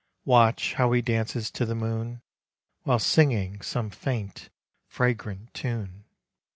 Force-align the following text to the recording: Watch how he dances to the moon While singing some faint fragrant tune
Watch 0.25 0.73
how 0.73 0.93
he 0.93 1.03
dances 1.03 1.51
to 1.51 1.63
the 1.63 1.75
moon 1.75 2.23
While 2.85 2.97
singing 2.97 3.61
some 3.61 3.91
faint 3.91 4.49
fragrant 4.87 5.53
tune 5.53 6.05